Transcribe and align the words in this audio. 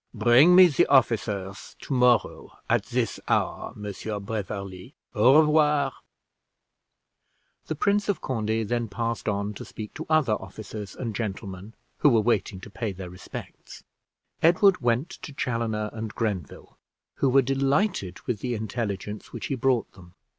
"Bring 0.15 0.55
me 0.55 0.65
the 0.65 0.87
officers 0.87 1.75
to 1.81 1.93
morrow 1.93 2.57
at 2.67 2.85
this 2.85 3.19
hour, 3.27 3.71
Monsieur 3.75 4.19
Beverley 4.19 4.95
au 5.13 5.39
revoir." 5.39 5.91
The 7.67 7.75
Prince 7.75 8.09
of 8.09 8.19
Conde 8.19 8.67
then 8.67 8.87
passed 8.87 9.29
on 9.29 9.53
to 9.53 9.63
speak 9.63 9.93
to 9.93 10.07
other 10.09 10.33
officers 10.33 10.95
and 10.95 11.15
gentlemen 11.15 11.75
who 11.99 12.09
were 12.09 12.19
waiting 12.21 12.59
to 12.61 12.69
pay 12.71 12.91
their 12.93 13.11
respects. 13.11 13.83
Edward 14.41 14.81
went 14.81 15.11
to 15.11 15.33
Chaloner 15.33 15.91
and 15.93 16.15
Grenville, 16.15 16.79
who 17.17 17.29
were 17.29 17.43
delighted 17.43 18.21
with 18.21 18.39
the 18.39 18.55
intelligence 18.55 19.31
which 19.31 19.45
he 19.45 19.55
brought 19.55 19.91
them. 19.91 20.15